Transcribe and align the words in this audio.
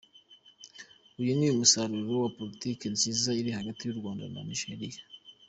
Uyu 1.19 1.31
ni 1.37 1.45
umusaruro 1.53 2.13
wa 2.23 2.29
politiki 2.37 2.85
nziza 2.93 3.29
iri 3.39 3.49
hagati 3.57 3.81
y’u 3.83 3.97
Rwanda 3.99 4.23
na 4.33 4.41
Nigeria. 4.49 5.01